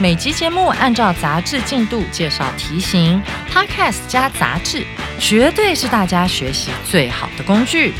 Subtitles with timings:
[0.00, 4.84] 每集节目按照杂志进度介绍题型，Podcast 加杂志，
[5.18, 7.92] 绝对是大家学习最好的工具。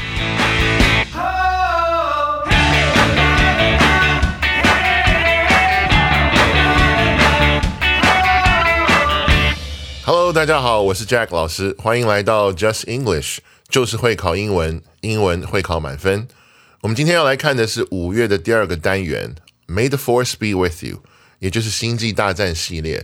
[10.05, 13.39] Hello，大家好，我是 Jack 老师，欢迎来到 Just English，
[13.69, 16.27] 就是会考英文，英文会考满分。
[16.81, 19.37] 我们今天要来看的是五月的第二个单元
[19.69, 21.03] ，May the Force be with you，
[21.43, 23.01] 也就是《星际大战》系列。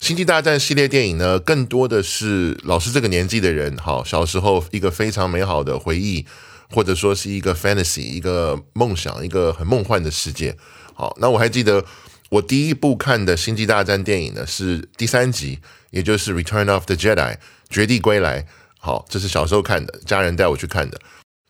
[0.06, 6.26] 《星际大战》系列电影呢，更多的是老师这个年纪的人，好，小时候一个非常美好的回忆，
[6.70, 10.54] 或者说是一个 fantasy，一个梦想，一个很梦幻的世界。
[10.92, 11.82] 好，那我还记得
[12.28, 15.58] 我第一部看的《星际大战》电影呢，是第三集，
[15.90, 17.16] 也就是《Return of the Jedi》
[17.70, 18.46] 绝地归来。
[18.78, 21.00] 好，这是小时候看的，家人带我去看的。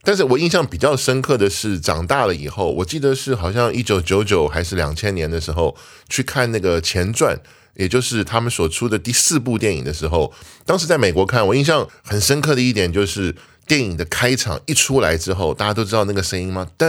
[0.09, 5.77] 但是我印象比较深刻的是，长大了以后，我记得是好像一九九九还是两千年的时候
[6.09, 7.39] 去看那个前传，
[7.75, 10.33] 也就是他们所出的第四部电影的时候，
[10.65, 13.37] 当时在美国看，我印象很深刻的一点就是
[13.67, 16.67] 电影的开场一出来之后，大家都知道那个声音吗？
[16.79, 16.87] 噔，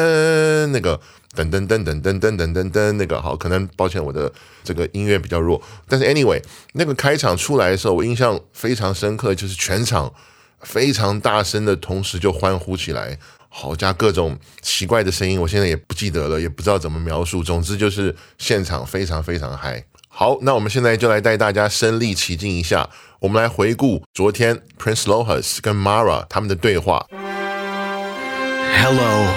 [0.68, 0.98] 那个
[1.36, 4.32] 噔噔噔噔噔噔噔噔噔，那个好，可能抱歉我的
[4.64, 10.10] 这个音乐比较弱，但是 anyway，那个开场出来的时候，我印象非常深刻，就是全场。
[10.62, 17.44] 非常大声的同时就欢呼起来，好加各种奇怪的声音，我现在也不记得了，也不知道怎么描述。
[17.44, 19.84] 总之就是现场非常非常嗨。
[20.08, 22.90] 好，那我们现在就来带大家身临其境一下，
[23.20, 27.06] 我们来回顾昨天 Prince Lohas 跟 Mara 他们的对话。
[28.82, 29.28] Hello,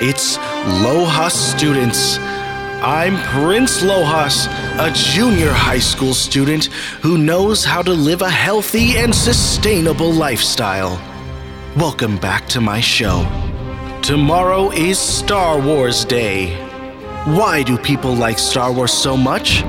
[0.00, 0.36] it's
[0.82, 2.18] Lohas students.
[2.86, 4.46] I'm Prince Lojas,
[4.78, 6.66] a junior high school student
[7.00, 11.00] who knows how to live a healthy and sustainable lifestyle.
[11.78, 13.24] Welcome back to my show.
[14.02, 16.54] Tomorrow is Star Wars Day.
[17.24, 19.62] Why do people like Star Wars so much?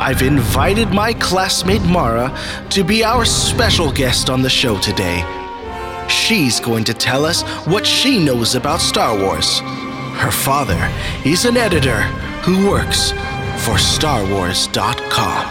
[0.00, 2.36] I've invited my classmate Mara
[2.70, 5.22] to be our special guest on the show today.
[6.08, 9.60] She's going to tell us what she knows about Star Wars.
[10.18, 10.92] Her father
[11.24, 12.02] is an editor
[12.50, 13.12] who works
[13.64, 15.44] for StarWars.com.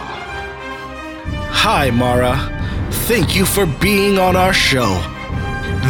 [1.64, 2.36] Hi, Mara.
[3.08, 5.00] Thank you for being on our show.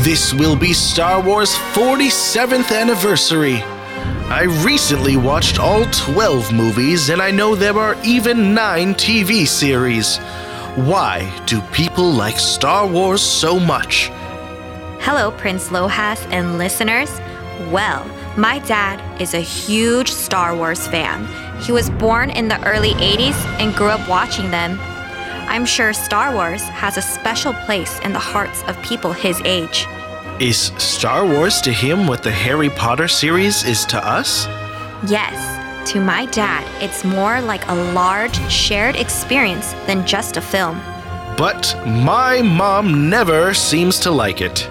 [0.03, 3.56] This will be Star Wars' 47th anniversary.
[4.30, 10.18] I recently watched all 12 movies, and I know there are even 9 TV series.
[10.75, 14.09] Why do people like Star Wars so much?
[15.02, 17.09] Hello, Prince Lohas and listeners.
[17.72, 18.06] Well,
[18.38, 21.28] my dad is a huge Star Wars fan.
[21.62, 24.80] He was born in the early 80s and grew up watching them.
[25.50, 29.88] I'm sure Star Wars has a special place in the hearts of people his age.
[30.40, 34.46] Is Star Wars to him what the Harry Potter series is to us?
[35.08, 40.80] Yes, to my dad, it's more like a large shared experience than just a film.
[41.36, 44.70] But my mom never seems to like it.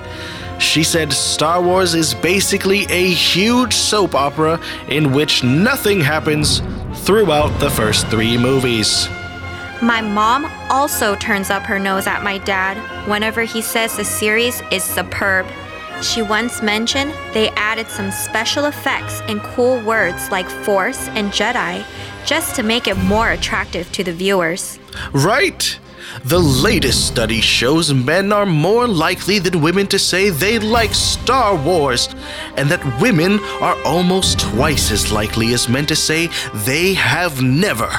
[0.59, 6.61] She said Star Wars is basically a huge soap opera in which nothing happens
[7.05, 9.09] throughout the first three movies.
[9.81, 12.77] My mom also turns up her nose at my dad
[13.09, 15.47] whenever he says the series is superb.
[16.03, 21.85] She once mentioned they added some special effects and cool words like Force and Jedi
[22.27, 24.79] just to make it more attractive to the viewers.
[25.13, 25.79] Right!
[26.25, 31.57] The latest study shows men are more likely than women to say they like Star
[31.57, 32.09] Wars,
[32.57, 36.29] and that women are almost twice as likely as men to say
[36.65, 37.91] they have never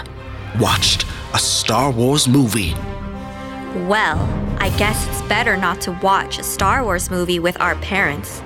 [0.60, 2.74] watched a Star Wars movie.
[3.88, 4.20] Well,
[4.60, 8.42] I guess it's better not to watch a Star Wars movie with our parents,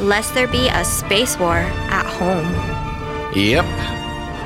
[0.00, 2.52] lest there be a space war at home.
[3.34, 3.64] Yep.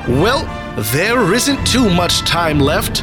[0.07, 0.60] Well,
[0.92, 3.02] there isn't too much time left.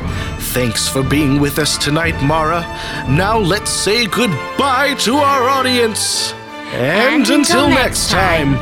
[0.54, 2.64] Thanks for being with us tonight, Mara.
[3.08, 6.34] Now let's say goodbye to our audience.
[6.74, 8.58] And, And until until next next time.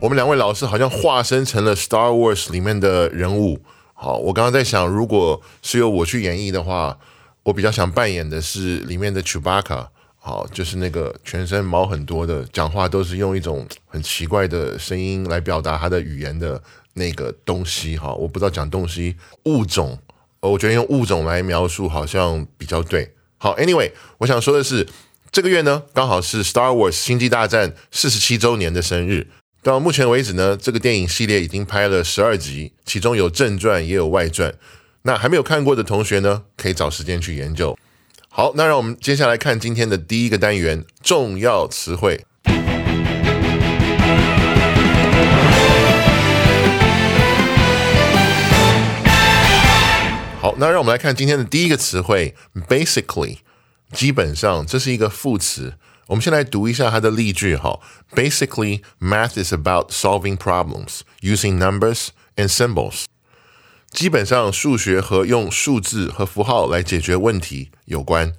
[0.00, 3.60] 我们两位老师好像化身成了 Star Wars 里面的人物。
[3.94, 6.98] 好，我刚刚在想，如果是由我去演绎的话，
[7.44, 9.86] 我比较想扮演的是里面的 Chewbacca。
[10.27, 16.61] 好，就是那个全身毛很多的，讲话都是用一种很奇怪的声音来表达他的语言的
[16.95, 17.95] 那个东西。
[17.95, 19.15] 哈，我不知道讲东西
[19.45, 19.97] 物种，
[20.41, 23.09] 我觉得用物种来描述好像比较对。
[23.37, 24.85] 好，Anyway，我想说的是，
[25.31, 29.27] 这个月呢刚好是 Star Wars 星际大战四十七周年的生日。
[29.63, 34.53] 到目前为止呢，这个电影系列已经拍了十二集，其中有正传也有外传。
[35.03, 37.77] 那还没有看过的同学呢，可以找时间去研究。
[38.37, 42.23] 好，那让我们接下来看今天的第一个单元——重要词汇。
[50.39, 52.35] 好，那让我们来看今天的第一个词汇
[52.67, 53.39] ：basically，
[53.91, 55.73] 基本上这是一个副词。
[56.05, 57.79] 我们先来读一下它的例句哈。
[58.13, 63.05] Basically, math is about solving problems using numbers and symbols.
[63.91, 68.33] 基本上，数学和用数字和符号来解决问题有关。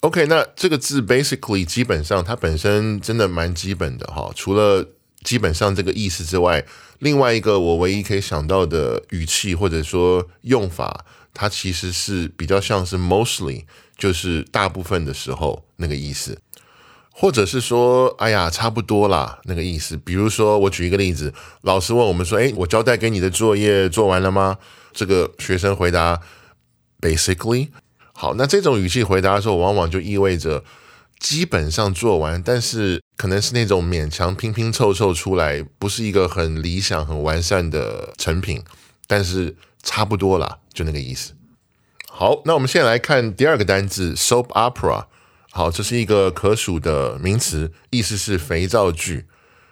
[0.00, 4.30] OK，那这个字 basically 基本上它本身真的蛮基本的哈。
[4.36, 4.86] 除了
[5.24, 6.64] 基本上这个意思之外，
[7.00, 13.64] 另外一个我唯一可以想到的语气或者说用法，它其实是比较像是 mostly，
[13.96, 16.38] 就是大部分的时候那个意思，
[17.18, 19.96] 或者是说哎呀差不多啦那个意思。
[19.96, 21.32] 比如说我举一个例子，
[21.62, 24.58] 老师问我们说：“哎，我交代给你的作业做完了吗？”
[24.92, 26.20] 这个学生回答
[27.00, 27.68] ：“Basically。”
[28.12, 30.62] 好，那这种语气回答的时候，往往就意味着
[31.18, 38.62] 基本上做完，但是可能是那种勉强拼拼凑凑出来，不是一个很理想、很完善的成品，
[39.06, 41.32] 但是差不多啦，就那个意思。
[42.10, 45.06] 好，那我们现在来看第二个单字 soap opera。
[45.56, 49.24] 好，这是一个可数的名词，意思是肥皂剧。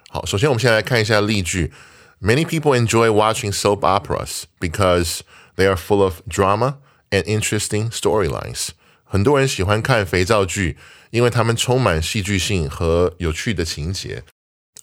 [0.08, 1.75] 好，首先我们先来看一下例句。
[2.22, 5.19] Many people enjoy watching soap operas because
[5.56, 6.76] they are full of drama
[7.10, 8.69] and interesting storylines.
[9.04, 10.78] 很多人喜欢看肥皂剧，
[11.10, 14.22] 因为它们充满戏剧性和有趣的情节。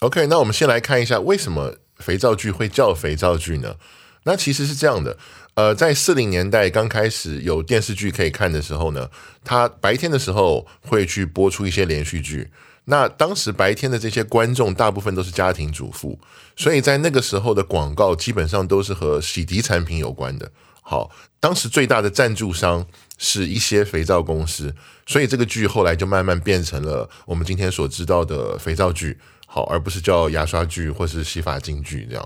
[0.01, 3.77] OK，那我们先来看一下为什么肥皂剧会叫肥皂剧呢？
[4.25, 5.17] 那其实是这样的，
[5.55, 9.09] 呃，在四零年代刚开始有电视剧可以看的时候呢，
[9.43, 12.49] 它白天的时候会去播出一些连续剧。
[12.85, 16.19] 那当时白天的这些观众大部分都是家庭主妇，
[16.55, 20.51] 所以在那个时候的广告基本上都是和洗涤产品有关的。
[20.81, 22.85] 好，当时最大的赞助商
[23.17, 24.73] 是一些肥皂公司，
[25.05, 32.25] 所以这个剧后来就慢慢变成了我们今天所知道的肥皂剧，好，而不是叫牙刷剧或是洗发精剧这样。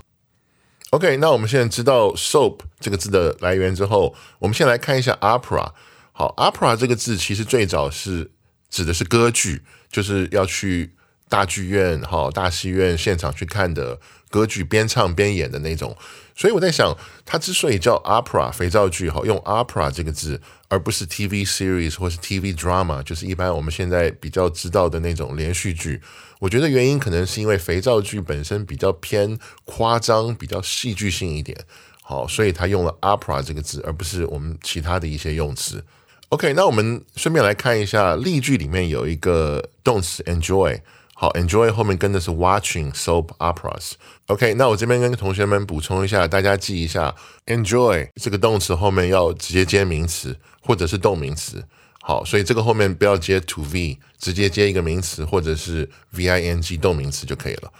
[0.90, 5.72] OK，那我们现在知道 soap 这个字的来源之后，我们先来看一下 opera。
[6.12, 8.30] 好，opera 这个字其实最早是。
[8.68, 10.92] 指的是歌剧，就是要去
[11.28, 13.98] 大剧院、哈大戏院现场去看的
[14.28, 15.96] 歌剧，边唱边演的那种。
[16.36, 16.94] 所以我在想，
[17.24, 20.38] 它之所以叫 opera 肥皂剧，哈，用 opera 这个字，
[20.68, 26.00] 而不是 TV series 或是 TV drama，就是一般我们现在比较知道的那种连续剧。
[26.38, 31.56] 我觉得原因可能是因为肥皂剧本身比较偏夸张，比较戏剧性一点，
[32.02, 35.82] 好，所以他用了 opera 这个字，而不是我们其他的一些用词。
[36.28, 40.78] OK，那我们顺便来看一下例句里面有一个动词 enjoy。
[41.18, 43.92] 好，enjoy 后面跟的是 watching soap operas。
[44.26, 47.14] OK，那我这边跟同学们补充一下，大家记一下
[47.46, 51.64] ，enjoy 这个动词后面要直接接名词或者是动名词。
[52.02, 57.72] 好，所以这个后面不要接 to v，直接接一个名词或者是 v-i-n-g 动名词就可以了。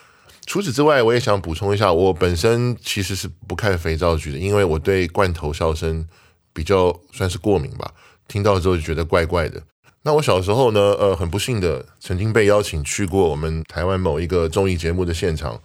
[0.47, 6.09] 除此之外，我也想补充一下，我本身其实是不看肥皂剧的，因为我对罐头笑声
[6.55, 7.93] 比较算是过敏吧。
[8.27, 9.63] 听到之后就觉得怪怪的。
[10.07, 15.61] 那我小时候呢，呃，很不幸的曾经被邀请去过我们台湾某一个综艺节目的现场，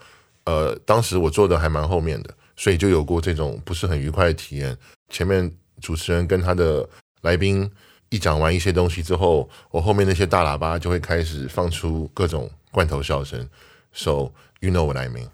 [0.45, 4.75] 呃，当时我坐的还蛮后面的，所以就有过这种不是很愉快的体验。
[5.10, 6.89] 前面主持人跟他的
[7.21, 7.69] 来宾
[8.10, 13.48] 一讲完一些东西之后，我后面那些大喇叭就会开始放出各种罐头笑声。
[13.93, 15.27] So you know what I mean？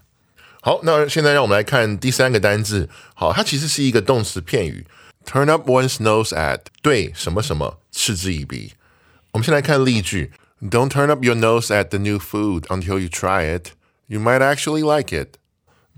[0.60, 2.90] 好，那现在让我们来看第三个单字。
[3.14, 4.86] 好，它其实是一个动词片语。
[5.24, 8.74] Turn up one's nose at 对什么什么嗤之以鼻。
[9.32, 13.72] 我们先来看例句：Don't turn up your nose at the new food until you try it.
[14.06, 15.34] You might actually like it.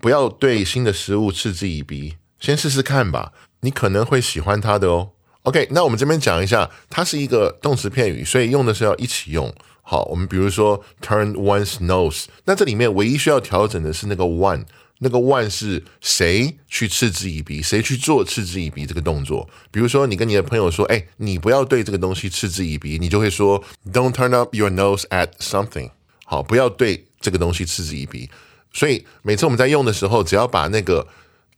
[0.01, 5.11] 不要对新的食物嗤之以鼻，先试试看吧，你可能会喜欢它的哦。
[5.43, 9.55] OK，那我们这边讲一下，它是一个动词片语，所以用的是要一起用。
[9.83, 14.65] 好，我们比如说 turn one's nose，那这里面唯一需要调整的是那个 one。
[15.03, 19.49] 那个 one 是谁去嗤之以鼻，谁去做嗤之以鼻这个动作？
[19.71, 25.91] 比如说，你跟你的朋友说：“哎，你不要对这个东西嗤之以鼻。”你就会说：“Don't turn up your nose at something。”
[26.25, 28.31] 好，不要对这个东西嗤之以鼻。
[28.73, 31.09] 所以每次我们在用的时候，只要把那个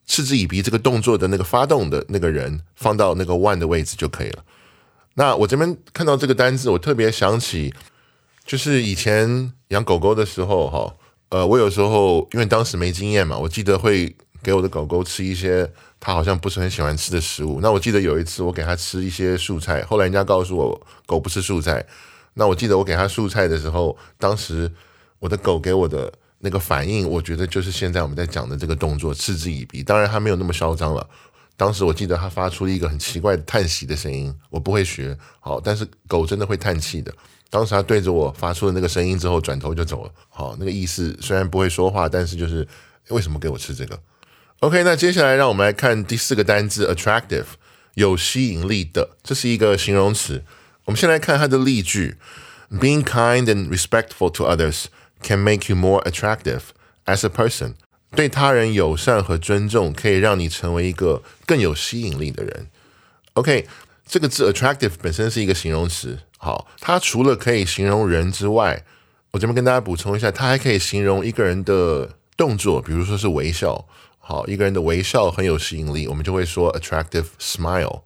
[0.07, 4.45] 嗤之以鼻这个动作的那个发动的那个人放到那个 one 的位置就可以了。
[5.15, 7.75] 那我这边看到这个单字，我特别想起
[8.47, 10.95] 就是以前养狗狗的时候，哈，
[11.33, 15.67] 呃，我有时候因为当时没经验嘛，我记得会给我的狗狗吃一些
[15.99, 17.59] 它好像不是很喜欢吃的食物。
[17.63, 21.83] 那我记得有一次我给它吃一些素菜，后来人家告诉我狗不吃素菜。
[22.35, 24.71] 那我记得我给它素菜的时候，当时
[25.21, 29.83] 我的狗给我的那个反应，我觉得就是现在我们在讲的这个动作，嗤之以鼻。
[29.83, 31.09] 当然它没有那么嚣张了。
[31.57, 37.11] 当时我记得它发出了一个很奇怪的叹息的声音，我不会学好，但是狗真的会叹气的。
[37.53, 40.11] 当时他对着我发出了那个声音之后，转头就走了。
[40.31, 42.67] 好，那个意思虽然不会说话，但是就是
[43.11, 44.01] 为什么给我吃这个
[44.61, 47.45] ？OK，那接下来让我们来看第四个单字，attractive，
[47.93, 50.43] 有吸引力的，这是一个形容词。
[50.87, 52.17] 我们先来看它的例句
[52.71, 54.87] ：Being kind and respectful to others
[55.23, 56.63] can make you more attractive
[57.05, 57.75] as a person。
[58.17, 62.69] 对他人友善和尊重可以让你成为一个更有吸引力的人。
[63.35, 63.67] OK，
[64.13, 66.19] 这个字 attractive 本身是一个形容词。
[66.37, 68.85] 好，它除了可以形容人之外，
[69.31, 73.89] 我这边跟大家补充一下，它还可以形容一个人的动作，比如说是微笑。
[74.19, 78.03] 好，一个人的微笑很有吸引力，我们就会说 attractive smile，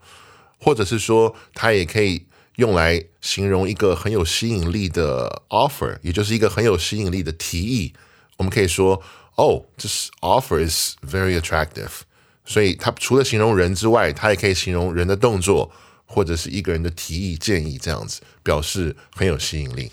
[0.61, 7.93] 或者是说它也可以用来形容一个很有吸引力的 offer，也就是一个很有吸引力的提议。
[8.37, 9.03] 我们可以说
[9.35, 12.03] 哦，这是 offer is very attractive。
[12.45, 15.73] 所以它除了形容人之外，它也可以形容人的动作。
[16.07, 19.93] 或者是一个人的提议建议，这样子表示很有吸引力。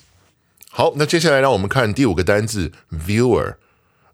[0.70, 3.56] 好，那接下来让我们看第五个单字 viewer，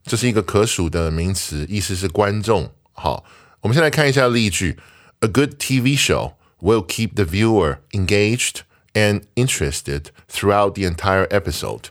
[0.04, 2.72] 这是一个可数的名词，意思是观众。
[2.94, 3.24] 好，
[3.62, 4.78] 我们先来看一下例句
[5.20, 8.62] ：A good TV show will keep the viewer engaged
[8.94, 11.84] and interested throughout the entire episode。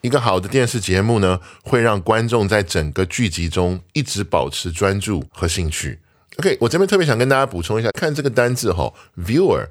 [0.00, 5.98] 一个好的电视节目呢，会让观众在整个剧集中一直保持专注和兴趣。
[6.38, 9.66] OK，我这边特别想跟大家补充一下，看这个单字哈，viewer，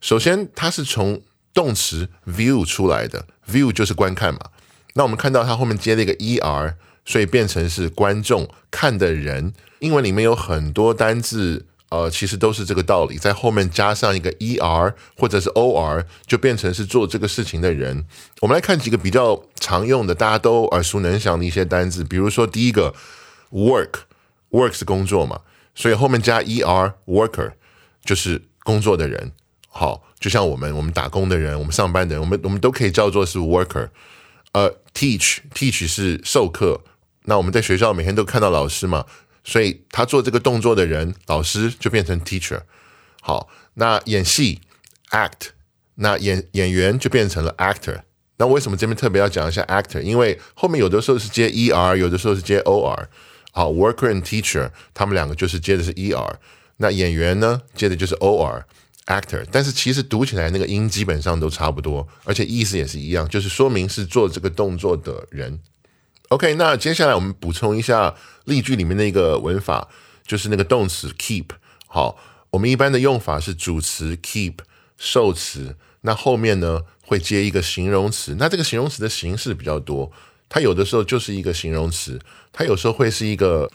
[0.00, 1.20] 首先它是从
[1.52, 4.40] 动词 view 出来的，view 就是观看嘛。
[4.94, 6.72] 那我们看到它后面接了一个 er，
[7.04, 9.52] 所以变成是观众看的人。
[9.80, 18.06] 英文里面有很多单字，呃，其实都是这个道理，在后面加上一个 er 或者是 or，就变成是做这个事情的人。
[18.40, 22.94] 我们来看几个比较常用的，大家都耳熟能详的一些单字，比如说第一个
[23.50, 25.42] work，work 是工作嘛。
[25.76, 27.52] 所以后面加 er worker
[28.04, 29.30] 就是工作的人，
[29.68, 33.90] 好，就像我们我们打工的人，我们上班的人，我们我们都可以叫做是 worker。
[34.52, 36.80] 呃，teach teach 是授课，
[37.26, 39.04] 那我们在学校每天都看到老师嘛，
[39.44, 42.62] 所以他做这个动作的人，老师就变成 teacher。
[43.20, 44.62] 好，那演戏
[45.10, 45.48] act，
[45.96, 48.00] 那演演员就变成了 actor。
[48.38, 50.00] 那为什么这边特别要讲一下 actor？
[50.00, 53.06] 因为后面有的时候是接 er，有的时候是接 or。
[53.56, 56.34] 好，worker and teacher，他们两个就是接的是 er，
[56.76, 65.58] 那演员呢，接的就是 or，actor，但是其实读起来那个音基本上都差不多，而且意思也是一样，就是说明是做这个动作的人。
[66.28, 69.88] OK，那接下来我们补充一下例句里面的一个文法，
[70.26, 71.46] 就是那个动词 keep。
[71.86, 72.18] 好，
[72.50, 74.56] 我们一般的用法是主词 keep，
[74.98, 80.12] 受词，那后面呢会接一个形容词，那这个形容词的形式比较多。
[80.48, 82.20] 它有的时候就是一个形容词，
[82.52, 83.68] 它有时候会是一个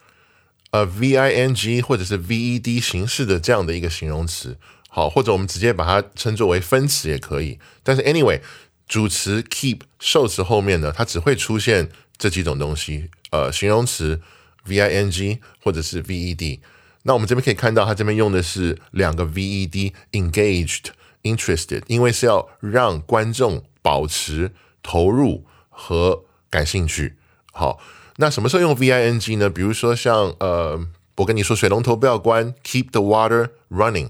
[0.71, 7.59] 呃 v i n g 或者是 v e d 形式的这样的一个形容词，好，或者我们直接把它称作为分词也可以。
[7.83, 8.39] 但是 anyway，
[8.87, 14.21] 主词 keep 受词后面呢，它只会出现这几种东西，呃，形容词
[14.65, 16.61] v i n g 或者是 v e d。
[17.03, 26.23] 那我们这边可以看到，它这边用的是两个 v e d，engaged，interested，因为是要让观众保持投入和。
[26.51, 27.15] 感兴趣，
[27.51, 27.79] 好，
[28.17, 29.49] 那什么时候用 v i n g 呢？
[29.49, 34.09] 比如说像呃，我跟你说水龙头不要关，keep the water running，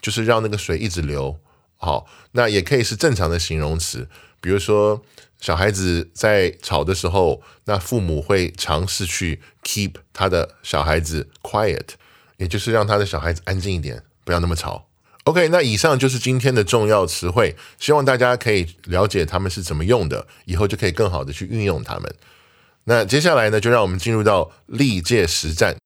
[0.00, 1.40] 就是让那个水一直流。
[1.76, 4.08] 好，那也可以是正常的形容词，
[4.40, 5.02] 比如说
[5.40, 11.88] 小孩子在吵的时候，那父母会尝试去 keep 他的小孩子 quiet，
[12.36, 14.89] 也就是让他的小孩子安静一点，不要那么吵。
[15.24, 22.14] OK，那以上就是今天的重要词汇，希望大家可以了解他们是怎么用的，以后就可以更好的去运用它们。
[22.84, 25.76] 那接下来呢，就让我们进入到历届实战。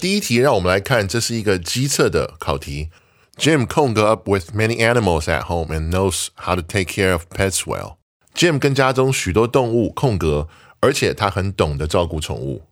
[0.00, 2.90] 第一题，让我们来看，这是一个机测的考题。
[3.36, 7.60] Jim 空格 up with many animals at home and knows how to take care of pets
[7.60, 7.98] well。
[8.34, 10.48] Jim 跟家中许多动物空格。
[10.82, 12.62] 而且他很懂得照顾宠物。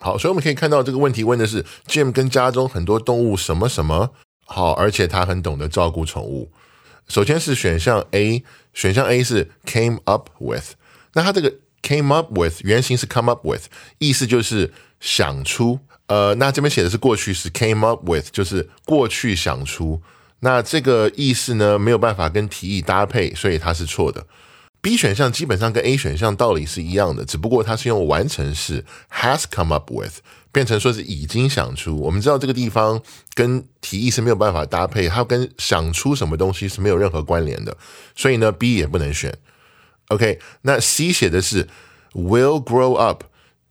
[0.00, 4.10] 好，所以我们可以看到这个问题问的是 Jim 跟家中很多动物什么什么
[4.44, 6.50] 好，而且他很懂得照顾宠物。
[7.06, 8.42] 首先是选项 A，
[8.74, 10.72] 选项 A 是 came up with。
[11.12, 13.66] 那它这个 came up with 原型是 come up with，
[13.98, 20.00] 意思就是想出呃，那这边写的是过去式 came up with，就是过去想出。
[20.40, 24.26] 那这个意思呢，没有办法跟提议搭配，所以它是错的。
[24.82, 30.14] B 选项基本上跟 A 选项道理是一样的，只不过它是用完成式 has come up with
[30.50, 31.96] 变成说是已经想出。
[31.96, 33.00] 我们知道这个地方
[33.32, 37.76] 跟提议是没有办法搭配，它跟想出什么东西是没有任何关联的，
[38.16, 39.32] 所以呢 B 也不能选。
[40.08, 41.68] OK，那 C 写的是
[42.12, 43.22] will grow up，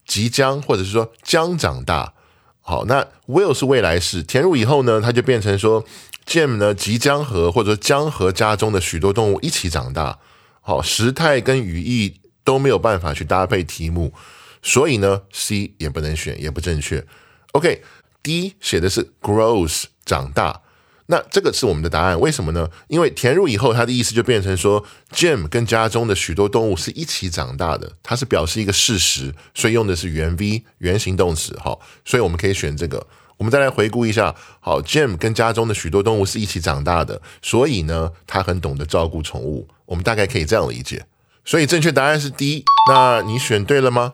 [0.05, 2.13] 即将或者是说将长大。
[2.61, 5.83] 好，那 will 是未来式，填入以后呢，它就变成说
[6.25, 10.17] Jim 呢即将和或者说将和家中的许多动物一起长大。
[10.61, 14.13] 好，时态跟语义都没有办法去搭配题目，
[14.61, 17.05] 所以呢，C 也不能选，也不正确。
[17.53, 20.61] OK，D 写的是 grows 长大，
[21.07, 22.69] 那这个是我们的答案，为什么呢？
[22.87, 31.57] 因为填入以后，它的意思就变成说，Jim 跟家中的许多动物是一起长大的，它是表示一个事实，所以用的是原 V 原形动词。
[31.59, 33.07] 好，所以我们可以选这个。
[33.37, 39.67] 我们再来回顾一下，好，Jim 跟家中的许多动物是一起长大的，所以呢，他很懂得照顾宠物。
[39.91, 41.05] 我们大概可以这样理解。
[41.43, 42.63] 所以正确答案是 D。
[42.89, 44.13] 那你选对了吗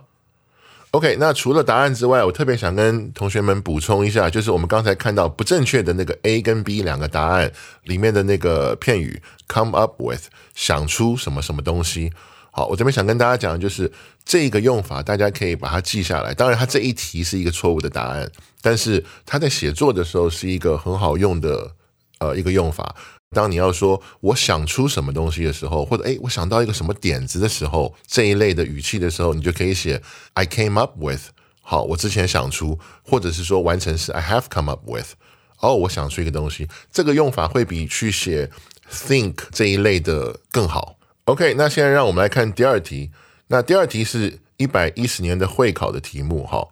[0.91, 7.51] ？OK，那除了答案之外，我特别想跟同学们补充一下，就是我们刚才看到不正确的那个 A 跟 B 两个答案
[7.83, 10.23] 里面的那个片语 come up with
[10.55, 12.11] 想出什么什么东西。
[12.49, 13.91] 好，我这边想跟大家讲的，就是
[14.25, 16.33] 这个用法，大家可以把它记下来。
[16.33, 18.27] 当然，它这一题是一个错误的答案，
[18.63, 21.71] 但是它在写作的时候是一个很好用的
[22.17, 22.95] 呃一个用法。
[23.31, 30.01] 当你要说我想出什么东西的时候，或者诶我想到一个什么点子的时候，这一类的语气的时候，你就可以写
[30.33, 31.23] I came up with。
[31.61, 35.13] 好，我之前想出，或者是说完成时 I have come up with。
[35.59, 38.49] 哦，我想出一个东西，这个用法会比去写
[38.89, 40.97] think 这一类的更好。
[41.25, 43.11] OK，那现在让我们来看第二题。
[43.47, 46.45] 那第二题是一百一十年的会考的题目。
[46.45, 46.65] 哈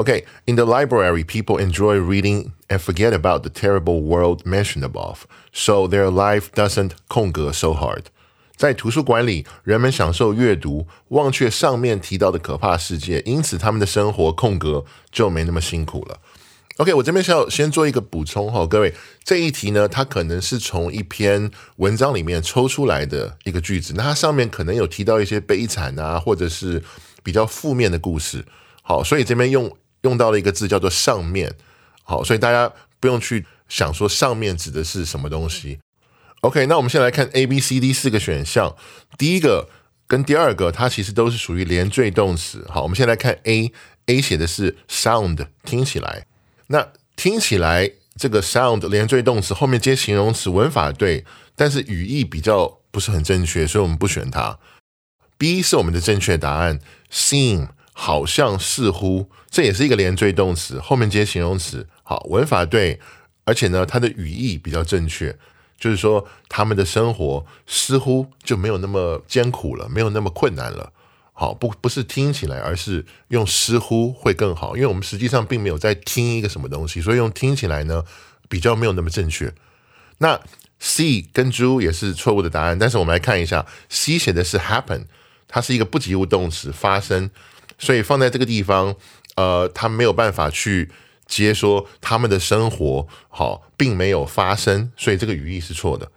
[0.00, 5.86] ，OK，in the library, people enjoy reading and forget about the terrible world mentioned above, so
[5.86, 8.04] their life doesn't 空格 so hard。
[8.56, 16.18] 在图书馆里，人们享受阅读，忘却上面提到的可怕世界，因此他们的生活空格就没那么辛苦了。
[16.76, 26.82] OK，我这边需要先做一个补充哈，各位，这一题呢，它可能是从一篇文章里面抽出来的一个句子，那它上面可能有提到一些悲惨啊，或者是
[27.22, 28.44] 比较负面的故事，
[28.82, 29.70] 好，所以这边用
[30.02, 31.54] 用到了一个字叫做上面，
[32.02, 35.78] 好，所以大家不用去想说上面指的是什么东西。
[36.40, 38.74] OK，那我们先来看 A、B、C、D 四个选项，
[39.18, 39.68] 第一个
[40.06, 46.26] 跟第二个它其实都是属于连缀动词，好，我们先来看 A，A 写的是 sound，听起来。
[46.68, 54.58] 那听起来这个 sound 连缀动词后面接形容词，文法对，但是语义比较不是很正确，所以我们不选它。
[55.36, 56.80] B 是我们的正确答案
[57.12, 57.68] ，seem
[58.02, 62.98] 好像似乎，这也是一个连缀动词，后面接形容词，好，文法对，
[63.44, 65.36] 而且呢，它的语义比较正确，
[65.78, 70.94] 就是说他们的生活似乎就没有那么艰苦了，没有那么困难了。
[71.34, 78.02] 好，不不是听起来，而是用似乎会更好，因为我们实际上并没有在听一个什么东西，所以用听起来呢
[78.48, 79.52] 比较没有那么正确。
[80.16, 80.40] 那
[80.78, 85.04] C 跟猪也是错误的答案，但是我们来看一下，C 写的是 happen，
[85.46, 87.28] 它是一个不及物动词，发生，
[87.80, 88.94] 所以放在这个地方，
[89.34, 90.88] 呃，它没有办法去
[91.26, 96.08] 接说他们的生活好并没有发生，所以这个语义是错的。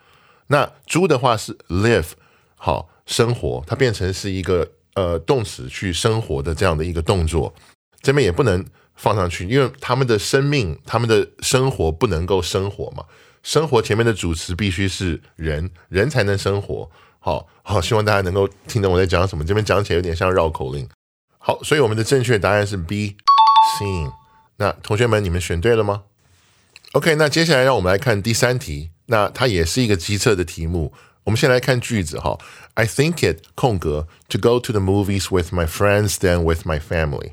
[0.45, 2.11] 那猪的话是 live，
[2.55, 4.69] 好，生活，它变成是一个。
[4.95, 7.51] 呃，动词去生活的这样的一个动作，
[8.03, 13.03] 这边也不能放上去，因为他们的生命、他们的生活不能够生活嘛。
[13.41, 16.87] 生活前面的主词必须是人，人才能生活。
[17.17, 19.43] 好好，希望大家能够听懂我在讲什么。
[19.43, 20.87] 这边讲起来有点像绕口令。
[21.45, 24.13] 好，所以我们的正确答案是 B，seen。
[24.55, 26.03] 那同学们，你们选对了吗
[26.93, 28.91] ？OK，那接下来让我们来看第三题。
[29.07, 30.93] 那它也是一个机测的题目。
[31.25, 32.39] 我们先来看句子哈
[32.75, 37.31] ，I think it 空格 to go to the movies with my friends than with my family。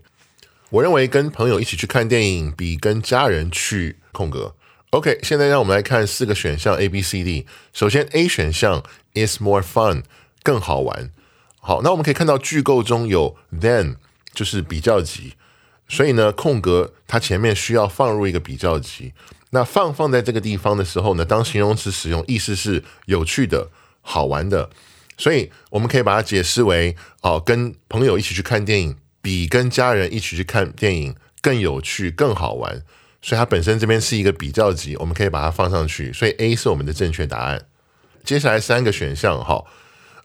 [0.70, 4.56] 我认为跟朋友一起去看电影比跟家人去空格。
[4.90, 7.46] OK，现在让我们来看四个选项 A、B、C、D。
[7.72, 8.82] 首先 A 选项
[9.14, 10.02] is more fun
[10.42, 11.12] 更好玩。
[11.60, 13.96] 好，那我们可以看到句构中有 than
[14.34, 15.34] 就是比较级，
[15.86, 19.12] 所以呢空格它前面需要放入一个比较级。
[19.50, 23.68] 那放放在这个地方的时候呢，当形容词使用，意思是有趣的。
[24.02, 24.70] 好玩的，
[25.18, 32.82] 所以我们可以把它解释为哦，跟朋友一起去看电影，比跟家人一起去看电影更有趣、更好玩。
[33.20, 36.10] 所以它本身这边是一个比较级，我们可以把它放上去。
[36.14, 37.62] 所以 A 是我们的正确答案。
[38.24, 39.62] 接下来三个选项哈，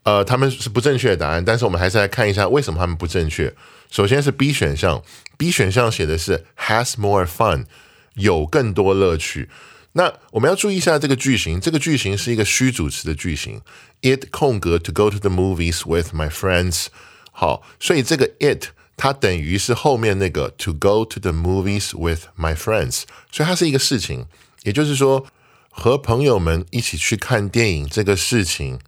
[0.06, 3.54] 呃，他们是不正确的答案，但是我们还是来看一下为什么他们不正确。
[3.89, 5.04] 首先是 B 选项
[5.36, 7.65] ，B 选项写的是 has more fun，
[8.13, 9.50] 有更多乐趣。
[9.94, 13.62] 那我们要注意一下这个句型，这个句型是一个虚主词的句型。
[14.02, 16.88] It 空格 to go to the movies with my friends。
[17.32, 24.26] 好，所以这个 it 它等于是后面那个 to go to the movies with my friends，所以它是一个事情，
[24.62, 25.26] 也就是说
[25.72, 28.80] 和朋友们一起去看电影这个事情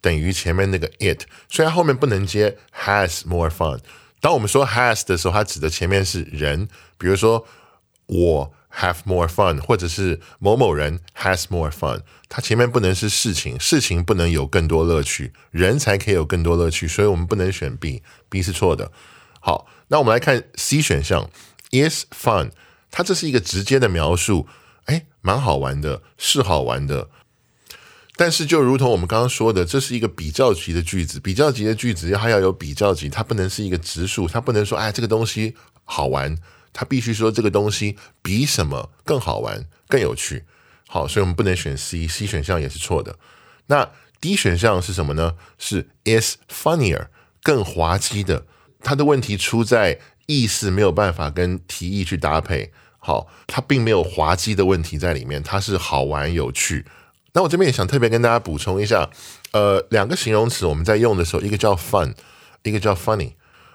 [0.00, 3.80] 等于前面那个 it，虽然后面不能接 has more fun。
[4.20, 7.46] 当我们说 has 的时候，它指的前面是人，比如说
[8.06, 8.54] 我。
[8.70, 18.92] Have more fun，或者是某某人 has more fun，它前面不能是事情，事情不能有更多乐趣，人才可以有更多乐趣，所以我们不能选 B，B 是错的。
[19.40, 21.30] 好，那我们来看 C 选项
[21.70, 22.50] ，is fun，
[22.90, 24.46] 它这是一个直接的描述，
[24.84, 27.08] 哎，蛮好玩的，是好玩的。
[28.18, 35.54] 但是就如同我们刚刚说的，这是一个比较级的句子，比较级的句子它要有比较级，它不能是一个直数，它不能说哎这个东西
[35.84, 36.36] 好玩。
[36.70, 40.44] 它必须说这个东西比什么更好玩、更有趣。
[40.86, 43.16] 好，所以我们不能选 C，C 选项也是错的。
[43.66, 45.34] 那 D 选项是什么呢？
[45.58, 47.06] 是 is funnier，
[47.42, 48.46] 更滑稽的。
[48.80, 52.72] 它的问题出在意思没有办法跟提议去搭配。
[52.98, 56.84] 好，它并没有滑稽的问题在里面，它是好玩有趣。
[57.32, 59.10] 那我这边也想特别跟大家补充一下，
[59.52, 62.14] 呃，两个形容词我们在用的时候，一个叫 fun，
[62.62, 63.32] 一个叫 funny。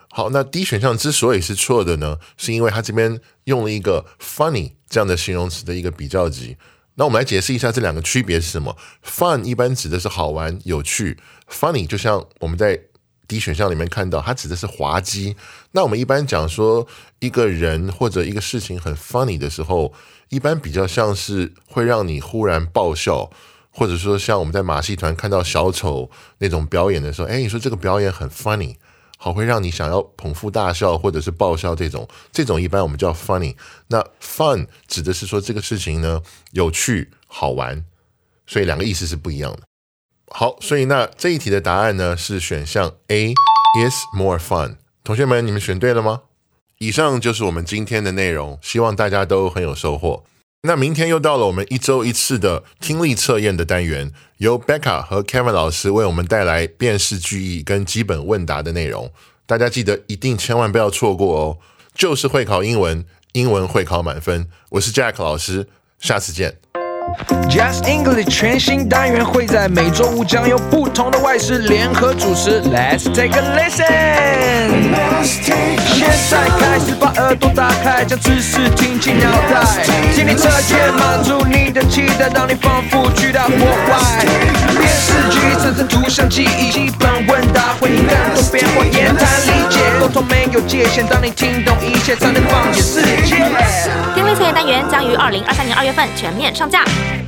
[0.09, 6.55] 好，那 D 选项之所以是错的呢，是因为它这边用了一个 funny 这样的形容词的一个比较级。
[6.95, 11.17] 那我们来解释一下这两个区别是什么？Fun 一般指的是好玩有趣
[11.49, 12.79] ，funny 就像我们在
[13.27, 15.35] D 选项里面看到，它指的是滑稽。
[15.71, 16.87] 那我们一般讲说
[17.17, 19.91] 一个人或者一个事情很 funny 的时候，
[20.33, 23.29] 一般比较像是会让你忽然爆笑，
[23.69, 28.77] 或者说像我们在马戏团看到小丑那种表演的时候，哎，你说这个表演很 funny。
[29.19, 33.55] 好，会让你想要捧腹大笑或者是爆笑这种，这种一般我们叫 funny。
[33.87, 37.85] 那 fun 指的是说这个事情呢有趣好玩，
[38.47, 39.59] 所以两个意思是不一样的。
[40.29, 43.33] 好，所以那这一题的答案呢是选项 A
[43.87, 44.77] is more fun。
[45.03, 46.23] 同学们，你们选对了吗？
[46.83, 50.25] 以上就是我们今天的内容，希望大家都很有收获。
[50.63, 59.09] 那明天又到了我们一周一次的听力测验的单元，由 Becca 和 Kevin 老师为我们带来辨识句意跟基本问答的内容。
[59.45, 61.57] 大家记得一定千万不要错过哦！
[61.95, 64.49] 就是会考英文，英文会考满分。
[64.71, 65.69] 我是 Jack 老师，
[65.99, 66.59] 下次见。
[67.49, 72.61] Just English 全新单元会在每周五将由不同的外师联合主持。
[72.63, 73.83] Let's take a listen。
[75.23, 79.83] 现在开始把耳朵打开，将知识听进脑袋。
[80.13, 84.25] 听力测验满足你的期待，让你仿佛去到国外。
[84.71, 91.05] 电视剧产生图像记忆，基本问答会更多变化，言谈理解沟通没有界限。
[91.05, 93.35] 当你听懂一切，才能放眼世界。
[94.15, 96.83] 听力测验单元将于二零二三年二月份全面上架。
[96.93, 97.22] Bye.